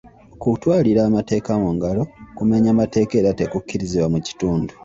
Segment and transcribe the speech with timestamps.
[0.39, 2.03] Okutwalira amateeka mu ngalo
[2.37, 4.71] kumenya mateeka era tekukkirizibwa mu kitundu.